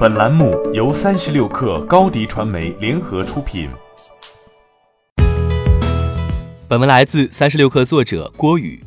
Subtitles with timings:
[0.00, 3.68] 本栏目由三十六氪高低传媒联合出品。
[6.66, 8.82] 本文来自三十六氪作者郭宇。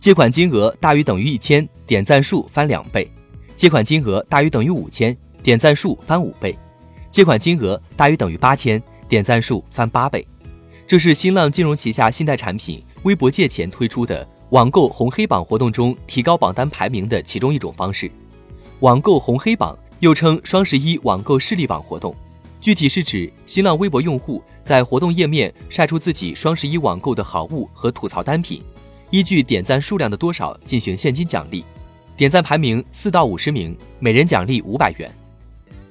[0.00, 3.06] 借款金额大于等于一千，点赞数翻两倍；
[3.54, 6.52] 借款金额大于等于五千，点赞数翻五倍；
[7.08, 10.26] 借款金额大于等于八千，点赞数翻八倍。
[10.88, 18.10] 这是新浪金融旗下信贷产品微博借钱推出的网购红黑榜活动中提高榜单排名的其中一种方式。
[18.80, 19.78] 网购红黑榜。
[20.00, 22.16] 又称双十一网购势力榜活动，
[22.58, 28.62] 具体是指新浪微博用户在活动页面晒出自己双十一网购的好物和吐槽单品，
[29.10, 31.62] 依据点赞数量的多少进行现金奖励，
[32.16, 35.10] 点赞排名四到五十名，每人奖励五百元。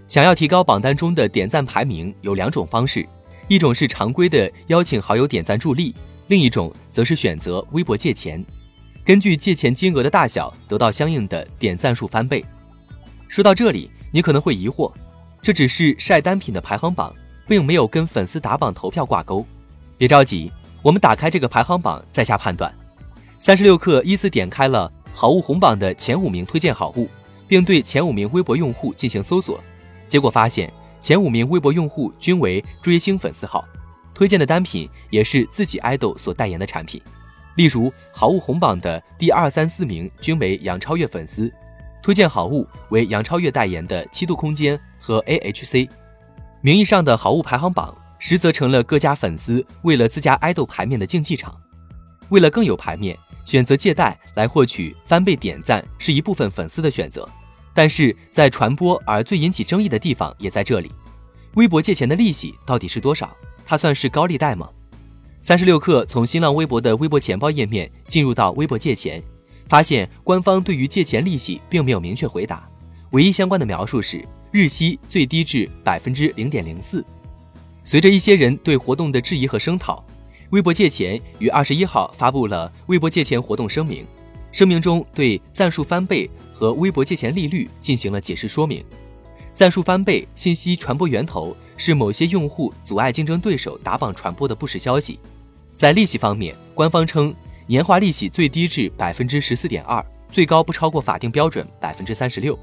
[0.08, 3.08] 想要提高榜单中的点赞排名，有两种方式，
[3.48, 5.94] 一种是常规的邀请好友点赞助力，
[6.30, 8.44] 另一种则是选择微博借钱，
[9.06, 12.44] 根据借钱金额的大小得到相应的点赞数翻倍。
[13.28, 13.88] 说到这里。
[14.12, 14.92] 你可能会疑惑，
[15.42, 17.14] 这只是晒单品的排行榜，
[17.48, 19.46] 并没有跟粉丝打榜投票挂钩。
[19.98, 20.52] 别着急，
[20.82, 22.74] 我们打开这个排行榜再下判断。
[23.40, 27.08] 三十六氪依次点开了好物红榜的前五名推荐好物，
[27.48, 29.60] 并对前五名微博用户进行搜索，
[30.08, 33.66] 结果发现前五名微博用户均为追星粉丝号，
[34.14, 37.02] 推荐的单品也是自己爱豆所代言的产品。
[37.56, 41.52] 例如，好物红榜的第二、三、四名均为杨超越粉丝。
[42.02, 45.90] 推荐好物为杨超越代言的七度空间和 AHC，
[46.62, 51.56] 名义上的好物排行榜，实则成了各家粉丝为了自家爱豆排面的竞技场。
[52.30, 57.28] 为了更有排面，选择借贷来获取翻倍点赞是一部分粉丝的选择。
[57.74, 60.92] 但是在传播而最引起争议的地方也在这里：
[61.56, 63.36] 微博借钱的利息到底是多少？
[63.66, 64.70] 它算是高利贷吗？
[65.42, 69.24] 三十六氪从新浪微博的微博钱包页面进入到微博借钱。
[69.70, 72.68] 发现官方对于借钱利息并没有明确回答，
[73.12, 77.06] 唯一相关的描述是日息最低至百分之零点零四。
[77.86, 80.04] 随着一些人对活动的质疑和声讨，
[80.50, 84.04] 微博借钱于二十一号发布了微博借钱活动声明，
[84.52, 88.84] 声明中对赞数翻倍和微博借钱利率进行了解释说明。
[89.54, 95.20] 赞数翻倍信息传播源头是某些用户阻碍竞争对手打榜传播的不实消息。
[95.78, 97.32] 在利息方面，官方称。
[97.70, 102.58] 年化利息最低至百分之十四点二，最高不超过法定标准百分之三十六。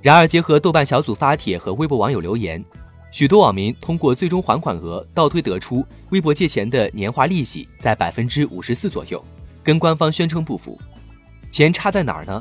[0.00, 2.64] 然而，结合豆瓣小组发帖和微博网友留言，
[3.10, 9.20] 许多网民通过最终还款额倒推得出，微博借钱的年化利息在百分之五十四左右，
[9.64, 10.80] 跟官方宣称不符。
[11.50, 12.40] 钱差在哪儿呢？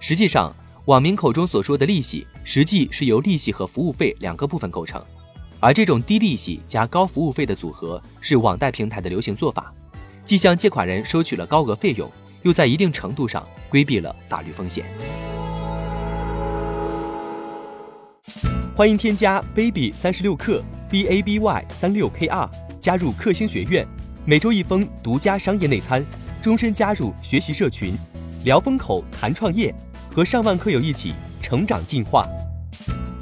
[0.00, 0.50] 实际上，
[0.86, 5.04] 网民口中所说的利息，实际是由利息和服务费两个部分构成，
[5.60, 9.70] 而这种低利息加高服务费的组合是网贷平台的流行做法。
[10.24, 12.10] 既向借款人收取了高额费用，
[12.42, 14.84] 又在一定程度上规避了法律风险。
[18.74, 23.86] 欢迎添加 baby 三十六克 b a b y 三六 k r 加入克星学院，
[24.24, 26.04] 每周一封独家商业内参，
[26.42, 27.94] 终身加入学习社群，
[28.44, 29.72] 聊风口谈创业，
[30.10, 32.26] 和上万课友一起成长进化。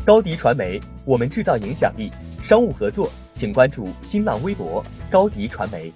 [0.06, 2.10] 高迪传媒，我们制造影响力。
[2.42, 5.92] 商务合作，请关注新浪微博高迪传媒。